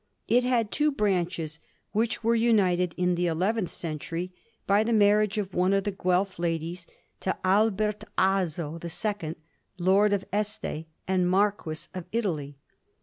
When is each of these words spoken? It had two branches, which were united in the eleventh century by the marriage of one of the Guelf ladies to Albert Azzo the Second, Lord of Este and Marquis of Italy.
It 0.27 0.43
had 0.43 0.71
two 0.71 0.91
branches, 0.91 1.59
which 1.91 2.23
were 2.23 2.33
united 2.33 2.95
in 2.97 3.13
the 3.13 3.27
eleventh 3.27 3.69
century 3.69 4.33
by 4.65 4.83
the 4.83 4.91
marriage 4.93 5.37
of 5.37 5.53
one 5.53 5.73
of 5.73 5.83
the 5.83 5.91
Guelf 5.91 6.39
ladies 6.39 6.87
to 7.19 7.37
Albert 7.45 8.03
Azzo 8.17 8.79
the 8.79 8.89
Second, 8.89 9.35
Lord 9.77 10.11
of 10.11 10.25
Este 10.33 10.87
and 11.07 11.29
Marquis 11.29 11.87
of 11.93 12.05
Italy. 12.11 12.57